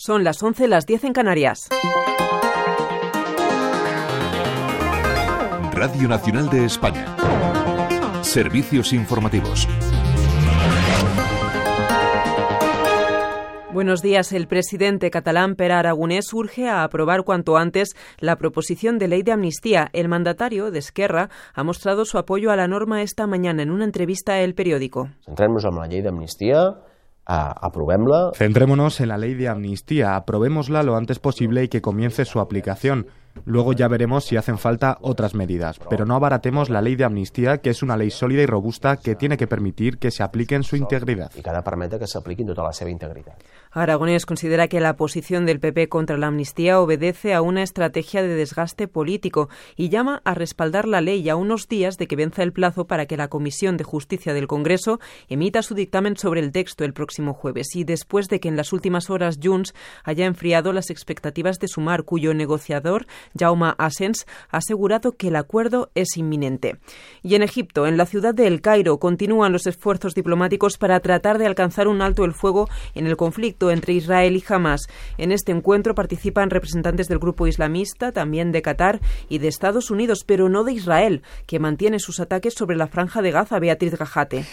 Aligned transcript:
Son 0.00 0.22
las 0.22 0.40
11, 0.40 0.68
las 0.68 0.86
10 0.86 1.04
en 1.06 1.12
Canarias. 1.12 1.68
Radio 5.72 6.06
Nacional 6.06 6.48
de 6.50 6.66
España. 6.66 7.16
Servicios 8.22 8.92
informativos. 8.92 9.66
Buenos 13.72 14.00
días. 14.00 14.32
El 14.32 14.46
presidente 14.46 15.10
catalán 15.10 15.56
Per 15.56 15.72
Aragonés 15.72 16.32
urge 16.32 16.68
a 16.68 16.84
aprobar 16.84 17.24
cuanto 17.24 17.56
antes 17.56 17.96
la 18.20 18.36
proposición 18.36 19.00
de 19.00 19.08
ley 19.08 19.24
de 19.24 19.32
amnistía. 19.32 19.88
El 19.92 20.06
mandatario 20.06 20.70
de 20.70 20.78
Esquerra 20.78 21.28
ha 21.54 21.64
mostrado 21.64 22.04
su 22.04 22.18
apoyo 22.18 22.52
a 22.52 22.56
la 22.56 22.68
norma 22.68 23.02
esta 23.02 23.26
mañana 23.26 23.64
en 23.64 23.72
una 23.72 23.84
entrevista 23.84 24.34
a 24.34 24.42
El 24.42 24.54
Periódico. 24.54 25.08
Centremos 25.24 25.64
en 25.64 25.74
la 25.74 25.86
ley 25.88 26.02
de 26.02 26.08
amnistía 26.08 26.76
aprobémosla. 27.28 28.32
Centrémonos 28.34 29.00
en 29.00 29.08
la 29.08 29.18
ley 29.18 29.34
de 29.34 29.48
amnistía, 29.48 30.16
aprobémosla 30.16 30.82
lo 30.82 30.96
antes 30.96 31.18
posible 31.18 31.64
y 31.64 31.68
que 31.68 31.82
comience 31.82 32.24
su 32.24 32.40
aplicación. 32.40 33.06
Luego 33.44 33.72
ya 33.72 33.86
veremos 33.86 34.24
si 34.24 34.36
hacen 34.36 34.58
falta 34.58 34.98
otras 35.00 35.34
medidas, 35.34 35.78
pero 35.90 36.04
no 36.04 36.16
abaratemos 36.16 36.70
la 36.70 36.80
ley 36.80 36.96
de 36.96 37.04
amnistía, 37.04 37.58
que 37.58 37.70
es 37.70 37.82
una 37.82 37.96
ley 37.96 38.10
sólida 38.10 38.42
y 38.42 38.46
robusta 38.46 38.96
que 38.96 39.14
tiene 39.14 39.36
que 39.36 39.46
permitir 39.46 39.98
que 39.98 40.10
se 40.10 40.22
aplique 40.22 40.54
en 40.54 40.64
su 40.64 40.76
integridad. 40.76 41.30
Y 41.36 41.48
ha 41.48 41.88
de 41.88 41.98
que 41.98 42.06
se 42.06 42.18
aplique 42.18 42.42
en 42.42 42.48
toda 42.48 42.64
la 42.64 42.72
seva 42.72 42.90
integridad. 42.90 43.34
Aragonés 43.70 44.24
considera 44.24 44.68
que 44.68 44.80
la 44.80 44.96
posición 44.96 45.44
del 45.46 45.60
PP 45.60 45.88
contra 45.88 46.16
la 46.16 46.28
amnistía 46.28 46.80
obedece 46.80 47.34
a 47.34 47.42
una 47.42 47.62
estrategia 47.62 48.22
de 48.22 48.34
desgaste 48.34 48.88
político 48.88 49.48
y 49.76 49.88
llama 49.88 50.22
a 50.24 50.34
respaldar 50.34 50.88
la 50.88 51.00
ley 51.00 51.28
a 51.28 51.36
unos 51.36 51.68
días 51.68 51.98
de 51.98 52.06
que 52.06 52.16
venza 52.16 52.42
el 52.42 52.52
plazo 52.52 52.86
para 52.86 53.06
que 53.06 53.16
la 53.16 53.28
Comisión 53.28 53.76
de 53.76 53.84
Justicia 53.84 54.32
del 54.32 54.46
Congreso 54.46 55.00
emita 55.28 55.62
su 55.62 55.74
dictamen 55.74 56.16
sobre 56.16 56.40
el 56.40 56.52
texto 56.52 56.84
el 56.84 56.94
próximo 56.94 57.34
jueves 57.34 57.74
y 57.74 57.84
después 57.84 58.28
de 58.28 58.40
que 58.40 58.48
en 58.48 58.56
las 58.56 58.72
últimas 58.72 59.10
horas 59.10 59.38
Junts 59.42 59.74
haya 60.04 60.24
enfriado 60.24 60.72
las 60.72 60.90
expectativas 60.90 61.58
de 61.58 61.68
sumar, 61.68 62.04
cuyo 62.04 62.32
negociador 62.34 63.06
Jaume 63.38 63.74
Asens 63.78 64.26
ha 64.50 64.58
asegurado 64.58 65.12
que 65.12 65.28
el 65.28 65.36
acuerdo 65.36 65.90
es 65.94 66.16
inminente. 66.16 66.78
Y 67.22 67.34
en 67.34 67.42
Egipto, 67.42 67.86
en 67.86 67.96
la 67.96 68.06
ciudad 68.06 68.34
de 68.34 68.46
El 68.46 68.60
Cairo, 68.60 68.98
continúan 68.98 69.52
los 69.52 69.66
esfuerzos 69.66 70.14
diplomáticos 70.14 70.78
para 70.78 71.00
tratar 71.00 71.38
de 71.38 71.46
alcanzar 71.46 71.88
un 71.88 72.02
alto 72.02 72.24
el 72.24 72.32
fuego 72.32 72.68
en 72.94 73.06
el 73.06 73.16
conflicto 73.16 73.57
entre 73.70 73.92
Israel 73.92 74.36
y 74.36 74.44
Hamas. 74.48 74.86
En 75.18 75.32
este 75.32 75.52
encuentro 75.52 75.94
participan 75.94 76.50
representantes 76.50 77.08
del 77.08 77.18
grupo 77.18 77.46
islamista, 77.46 78.12
también 78.12 78.52
de 78.52 78.62
Qatar 78.62 79.00
y 79.28 79.38
de 79.38 79.48
Estados 79.48 79.90
Unidos, 79.90 80.24
pero 80.24 80.48
no 80.48 80.64
de 80.64 80.72
Israel, 80.72 81.22
que 81.46 81.58
mantiene 81.58 81.98
sus 81.98 82.20
ataques 82.20 82.54
sobre 82.54 82.76
la 82.76 82.86
franja 82.86 83.22
de 83.22 83.32
Gaza, 83.32 83.58
Beatriz 83.58 83.96
Gajate. 83.98 84.44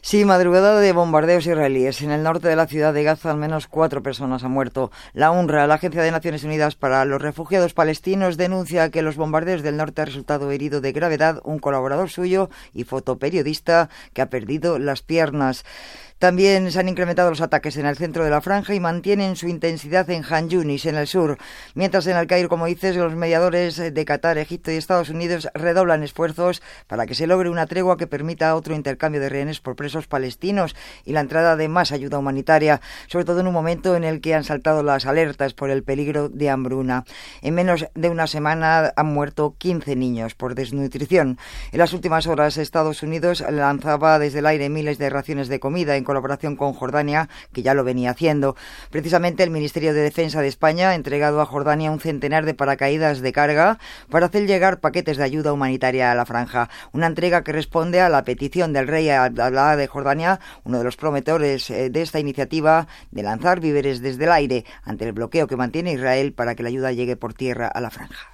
Sí, 0.00 0.24
madrugada 0.24 0.78
de 0.78 0.92
bombardeos 0.92 1.46
israelíes. 1.46 2.02
En 2.02 2.12
el 2.12 2.22
norte 2.22 2.48
de 2.48 2.56
la 2.56 2.68
ciudad 2.68 2.94
de 2.94 3.02
Gaza 3.02 3.30
al 3.30 3.36
menos 3.36 3.66
cuatro 3.66 4.02
personas 4.02 4.44
han 4.44 4.52
muerto. 4.52 4.92
La 5.12 5.32
UNRWA, 5.32 5.66
la 5.66 5.74
Agencia 5.74 6.02
de 6.02 6.12
Naciones 6.12 6.44
Unidas 6.44 6.76
para 6.76 7.04
los 7.04 7.20
Refugiados 7.20 7.74
Palestinos, 7.74 8.36
denuncia 8.36 8.90
que 8.90 9.02
los 9.02 9.16
bombardeos 9.16 9.62
del 9.62 9.76
norte 9.76 10.02
ha 10.02 10.04
resultado 10.04 10.50
herido 10.52 10.80
de 10.80 10.92
gravedad 10.92 11.40
un 11.44 11.58
colaborador 11.58 12.10
suyo 12.10 12.48
y 12.72 12.84
fotoperiodista 12.84 13.90
que 14.12 14.22
ha 14.22 14.30
perdido 14.30 14.78
las 14.78 15.02
piernas. 15.02 15.64
También 16.18 16.72
se 16.72 16.80
han 16.80 16.88
incrementado 16.88 17.30
los 17.30 17.40
ataques 17.40 17.76
en 17.76 17.86
el 17.86 17.96
centro 17.96 18.24
de 18.24 18.30
la 18.30 18.40
franja 18.40 18.74
y 18.74 18.80
mantienen 18.80 19.36
su 19.36 19.46
intensidad 19.46 20.10
en 20.10 20.24
Han 20.28 20.48
Yunis, 20.48 20.84
en 20.86 20.96
el 20.96 21.06
sur. 21.06 21.38
Mientras 21.74 22.08
en 22.08 22.16
el 22.16 22.26
Cairo, 22.26 22.48
como 22.48 22.66
dices, 22.66 22.96
los 22.96 23.14
mediadores 23.14 23.76
de 23.76 24.04
Qatar, 24.04 24.36
Egipto 24.36 24.72
y 24.72 24.74
Estados 24.74 25.10
Unidos 25.10 25.48
redoblan 25.54 26.02
esfuerzos 26.02 26.60
para 26.88 27.06
que 27.06 27.14
se 27.14 27.28
logre 27.28 27.50
una 27.50 27.68
tregua 27.68 27.96
que 27.96 28.08
permita 28.08 28.56
otro 28.56 28.74
intercambio 28.74 29.20
de 29.20 29.28
rehenes 29.28 29.60
por 29.60 29.76
presos 29.76 30.08
palestinos 30.08 30.74
y 31.04 31.12
la 31.12 31.20
entrada 31.20 31.54
de 31.54 31.68
más 31.68 31.92
ayuda 31.92 32.18
humanitaria, 32.18 32.80
sobre 33.06 33.24
todo 33.24 33.38
en 33.38 33.46
un 33.46 33.54
momento 33.54 33.94
en 33.94 34.02
el 34.02 34.20
que 34.20 34.34
han 34.34 34.42
saltado 34.42 34.82
las 34.82 35.06
alertas 35.06 35.54
por 35.54 35.70
el 35.70 35.84
peligro 35.84 36.28
de 36.28 36.50
hambruna. 36.50 37.04
En 37.42 37.54
menos 37.54 37.86
de 37.94 38.08
una 38.08 38.26
semana 38.26 38.92
han 38.96 39.06
muerto 39.06 39.54
15 39.56 39.94
niños 39.94 40.34
por 40.34 40.56
desnutrición. 40.56 41.38
En 41.70 41.78
las 41.78 41.92
últimas 41.92 42.26
horas, 42.26 42.56
Estados 42.56 43.04
Unidos 43.04 43.44
lanzaba 43.48 44.18
desde 44.18 44.40
el 44.40 44.46
aire 44.46 44.68
miles 44.68 44.98
de 44.98 45.10
raciones 45.10 45.46
de 45.46 45.60
comida 45.60 45.96
en 45.96 46.07
colaboración 46.08 46.56
con 46.56 46.72
Jordania, 46.72 47.28
que 47.52 47.60
ya 47.60 47.74
lo 47.74 47.84
venía 47.84 48.12
haciendo. 48.12 48.56
Precisamente 48.90 49.42
el 49.42 49.50
Ministerio 49.50 49.92
de 49.92 50.00
Defensa 50.00 50.40
de 50.40 50.48
España 50.48 50.88
ha 50.88 50.94
entregado 50.94 51.42
a 51.42 51.44
Jordania 51.44 51.90
un 51.90 52.00
centenar 52.00 52.46
de 52.46 52.54
paracaídas 52.54 53.20
de 53.20 53.30
carga 53.30 53.78
para 54.08 54.26
hacer 54.26 54.46
llegar 54.46 54.80
paquetes 54.80 55.18
de 55.18 55.24
ayuda 55.24 55.52
humanitaria 55.52 56.10
a 56.10 56.14
la 56.14 56.24
franja. 56.24 56.70
Una 56.92 57.08
entrega 57.08 57.44
que 57.44 57.52
responde 57.52 58.00
a 58.00 58.08
la 58.08 58.24
petición 58.24 58.72
del 58.72 58.88
rey 58.88 59.10
Abdalá 59.10 59.76
de 59.76 59.86
Jordania, 59.86 60.40
uno 60.64 60.78
de 60.78 60.84
los 60.84 60.96
promotores 60.96 61.68
eh, 61.68 61.90
de 61.90 62.00
esta 62.00 62.20
iniciativa, 62.20 62.88
de 63.10 63.22
lanzar 63.22 63.60
víveres 63.60 64.00
desde 64.00 64.24
el 64.24 64.32
aire 64.32 64.64
ante 64.84 65.04
el 65.04 65.12
bloqueo 65.12 65.46
que 65.46 65.56
mantiene 65.56 65.92
Israel 65.92 66.32
para 66.32 66.54
que 66.54 66.62
la 66.62 66.70
ayuda 66.70 66.92
llegue 66.92 67.16
por 67.16 67.34
tierra 67.34 67.68
a 67.68 67.82
la 67.82 67.90
franja. 67.90 68.30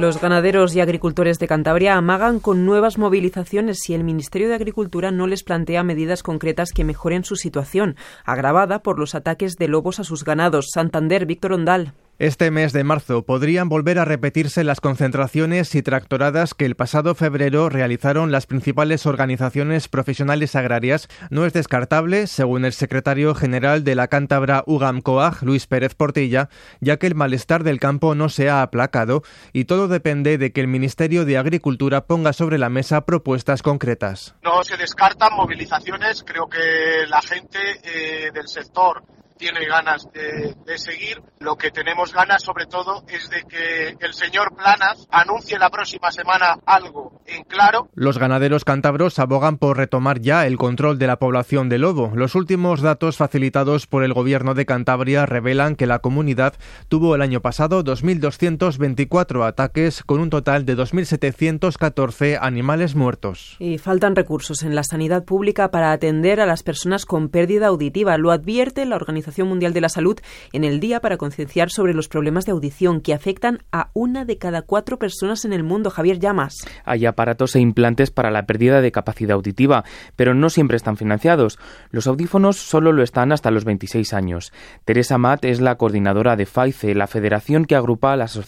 Los 0.00 0.18
ganaderos 0.18 0.74
y 0.74 0.80
agricultores 0.80 1.38
de 1.38 1.46
Cantabria 1.46 1.94
amagan 1.94 2.40
con 2.40 2.64
nuevas 2.64 2.96
movilizaciones 2.96 3.80
si 3.82 3.92
el 3.92 4.02
Ministerio 4.02 4.48
de 4.48 4.54
Agricultura 4.54 5.10
no 5.10 5.26
les 5.26 5.42
plantea 5.42 5.82
medidas 5.82 6.22
concretas 6.22 6.72
que 6.72 6.84
mejoren 6.84 7.22
su 7.22 7.36
situación, 7.36 7.96
agravada 8.24 8.82
por 8.82 8.98
los 8.98 9.14
ataques 9.14 9.56
de 9.56 9.68
lobos 9.68 10.00
a 10.00 10.04
sus 10.04 10.24
ganados. 10.24 10.68
Santander, 10.72 11.26
Víctor 11.26 11.52
Ondal. 11.52 11.92
Este 12.20 12.50
mes 12.50 12.74
de 12.74 12.84
marzo 12.84 13.22
podrían 13.22 13.70
volver 13.70 13.98
a 13.98 14.04
repetirse 14.04 14.62
las 14.62 14.82
concentraciones 14.82 15.74
y 15.74 15.80
tractoradas 15.80 16.52
que 16.52 16.66
el 16.66 16.76
pasado 16.76 17.14
febrero 17.14 17.70
realizaron 17.70 18.30
las 18.30 18.44
principales 18.44 19.06
organizaciones 19.06 19.88
profesionales 19.88 20.54
agrarias. 20.54 21.08
No 21.30 21.46
es 21.46 21.54
descartable, 21.54 22.26
según 22.26 22.66
el 22.66 22.74
secretario 22.74 23.34
general 23.34 23.84
de 23.84 23.94
la 23.94 24.08
cántabra 24.08 24.64
UGAM 24.66 25.00
COAG, 25.00 25.42
Luis 25.44 25.66
Pérez 25.66 25.94
Portilla, 25.94 26.50
ya 26.82 26.98
que 26.98 27.06
el 27.06 27.14
malestar 27.14 27.64
del 27.64 27.80
campo 27.80 28.14
no 28.14 28.28
se 28.28 28.50
ha 28.50 28.60
aplacado 28.60 29.22
y 29.54 29.64
todo 29.64 29.88
depende 29.88 30.36
de 30.36 30.52
que 30.52 30.60
el 30.60 30.68
Ministerio 30.68 31.24
de 31.24 31.38
Agricultura 31.38 32.02
ponga 32.02 32.34
sobre 32.34 32.58
la 32.58 32.68
mesa 32.68 33.06
propuestas 33.06 33.62
concretas. 33.62 34.34
No 34.42 34.62
se 34.62 34.76
descartan 34.76 35.32
movilizaciones, 35.32 36.22
creo 36.22 36.50
que 36.50 37.06
la 37.08 37.22
gente 37.22 37.58
eh, 37.82 38.30
del 38.34 38.46
sector 38.46 39.04
tiene 39.40 39.66
ganas 39.66 40.06
de, 40.12 40.54
seguir. 40.76 41.20
Lo 41.40 41.56
que 41.56 41.70
tenemos 41.70 42.12
ganas, 42.12 42.42
sobre 42.42 42.66
todo, 42.66 43.02
es 43.08 43.28
de 43.30 43.42
que 43.48 43.96
el 43.98 44.12
señor 44.12 44.54
Planas 44.54 45.08
anuncie 45.10 45.58
la 45.58 45.70
próxima 45.70 46.12
semana 46.12 46.58
algo 46.66 47.22
en 47.26 47.42
claro. 47.44 47.88
Los 47.94 48.18
ganaderos 48.18 48.64
cántabros 48.64 49.18
abogan 49.18 49.56
por 49.56 49.78
retomar 49.78 50.20
ya 50.20 50.46
el 50.46 50.58
control 50.58 50.98
de 50.98 51.06
la 51.06 51.18
población 51.18 51.70
de 51.70 51.78
lobo. 51.78 52.12
Los 52.14 52.34
últimos 52.34 52.82
datos 52.82 53.16
facilitados 53.16 53.86
por 53.86 54.04
el 54.04 54.12
gobierno 54.12 54.54
de 54.54 54.66
Cantabria 54.66 55.24
revelan 55.24 55.74
que 55.74 55.86
la 55.86 56.00
comunidad 56.00 56.54
tuvo 56.88 57.14
el 57.14 57.22
año 57.22 57.40
pasado 57.40 57.82
2.224 57.82 59.46
ataques 59.46 60.02
con 60.04 60.20
un 60.20 60.28
total 60.28 60.66
de 60.66 60.76
2.714 60.76 62.38
animales 62.40 62.94
muertos. 62.94 63.56
Y 63.58 63.78
faltan 63.78 64.16
recursos 64.16 64.62
en 64.62 64.74
la 64.74 64.84
sanidad 64.84 65.24
pública 65.24 65.70
para 65.70 65.92
atender 65.92 66.40
a 66.40 66.46
las 66.46 66.62
personas 66.62 67.06
con 67.06 67.30
pérdida 67.30 67.68
auditiva. 67.68 68.18
Lo 68.18 68.30
advierte 68.30 68.84
la 68.84 68.96
organización 68.96 69.29
Mundial 69.38 69.72
de 69.72 69.80
la 69.80 69.88
Salud 69.88 70.18
en 70.52 70.64
el 70.64 70.80
día 70.80 71.00
para 71.00 71.16
concienciar 71.16 71.70
sobre 71.70 71.94
los 71.94 72.08
problemas 72.08 72.44
de 72.44 72.52
audición 72.52 73.00
que 73.00 73.14
afectan 73.14 73.62
a 73.72 73.90
una 73.94 74.24
de 74.24 74.38
cada 74.38 74.62
cuatro 74.62 74.98
personas 74.98 75.44
en 75.44 75.52
el 75.52 75.62
mundo. 75.62 75.90
Javier 75.90 76.18
Llamas. 76.18 76.54
Hay 76.84 77.06
aparatos 77.06 77.56
e 77.56 77.60
implantes 77.60 78.10
para 78.10 78.30
la 78.30 78.46
pérdida 78.46 78.80
de 78.80 78.92
capacidad 78.92 79.32
auditiva, 79.32 79.84
pero 80.16 80.34
no 80.34 80.50
siempre 80.50 80.76
están 80.76 80.96
financiados. 80.96 81.58
Los 81.90 82.06
audífonos 82.06 82.56
solo 82.56 82.92
lo 82.92 83.02
están 83.02 83.32
hasta 83.32 83.50
los 83.50 83.64
26 83.64 84.12
años. 84.12 84.52
Teresa 84.84 85.18
Matt 85.18 85.44
es 85.44 85.60
la 85.60 85.76
coordinadora 85.76 86.36
de 86.36 86.46
FAICE, 86.46 86.94
la 86.94 87.06
federación 87.06 87.64
que 87.64 87.76
agrupa 87.76 88.12
a 88.12 88.16
las 88.16 88.38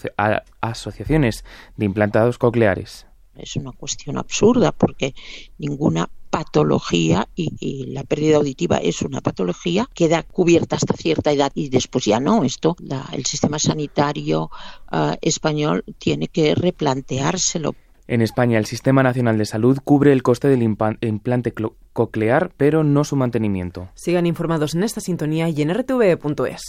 asociaciones 0.61 1.45
de 1.77 1.85
implantados 1.85 2.37
cocleares. 2.37 3.07
Es 3.35 3.55
una 3.55 3.71
cuestión 3.71 4.17
absurda 4.17 4.71
porque 4.71 5.15
ninguna 5.57 6.09
patología 6.33 7.27
y, 7.35 7.85
la 7.93 8.03
pérdida 8.03 8.37
auditiva 8.37 8.77
es 8.77 9.03
una 9.03 9.21
patología, 9.21 9.87
queda 9.93 10.23
cubierta 10.23 10.77
hasta 10.77 10.95
cierta 10.95 11.31
edad 11.31 11.51
y 11.53 11.69
después 11.69 12.05
ya 12.05 12.19
no. 12.19 12.43
Esto 12.43 12.75
el 13.11 13.23
sistema 13.25 13.59
sanitario 13.59 14.49
ah, 14.91 15.15
español 15.21 15.83
tiene 15.99 16.29
que 16.29 16.55
replanteárselo. 16.55 17.75
En 18.07 18.23
España, 18.23 18.57
el 18.57 18.65
Sistema 18.65 19.03
Nacional 19.03 19.37
de 19.37 19.45
Salud 19.45 19.77
cubre 19.83 20.11
el 20.11 20.23
coste 20.23 20.47
del 20.47 20.63
implante 20.63 21.53
coclear, 21.93 22.51
pero 22.57 22.83
no 22.83 23.03
su 23.03 23.15
mantenimiento. 23.15 23.89
Sigan 23.93 24.25
informados 24.25 24.73
en 24.73 24.83
esta 24.83 25.01
sintonía 25.01 25.49
y 25.49 25.61
en 25.61 25.69
rtv.es. 25.69 26.63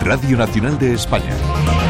Radio 0.00 0.36
Nacional 0.36 0.78
de 0.80 0.94
España. 0.94 1.89